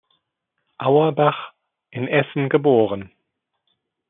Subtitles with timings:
[0.79, 1.53] Auerbach,
[1.91, 3.11] in Essen geboren.